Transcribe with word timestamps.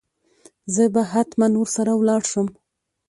زه 0.73 0.83
به 0.93 1.01
هتمن 1.11 1.51
ور 1.57 1.69
سره 1.75 1.91
ولاړ 1.95 2.21
شم. 2.31 2.47